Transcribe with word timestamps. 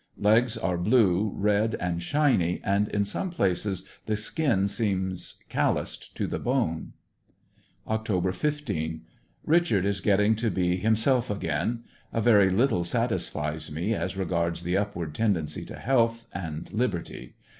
Legs 0.17 0.57
are 0.57 0.79
blue, 0.79 1.31
red 1.35 1.75
and 1.75 2.01
shiny 2.01 2.59
and 2.63 2.87
in 2.87 3.05
some 3.05 3.29
places 3.29 3.87
the 4.07 4.17
skin 4.17 4.67
seems 4.67 5.43
calloused 5.47 6.15
to 6.15 6.25
the 6.25 6.39
bone 6.39 6.93
Oct. 7.87 8.33
15— 8.33 9.01
Richard 9.45 9.85
is 9.85 10.01
getting 10.01 10.35
to 10.37 10.49
be 10.49 10.77
himself 10.77 11.27
asjain. 11.27 11.81
A 12.11 12.19
very 12.19 12.49
little 12.49 12.83
satisfies 12.83 13.71
me 13.71 13.93
as 13.93 14.17
regards 14.17 14.63
the 14.63 14.75
upward 14.75 15.13
tendency 15.13 15.63
to 15.65 15.75
health 15.75 16.25
and 16.33 16.73
liberty. 16.73 17.35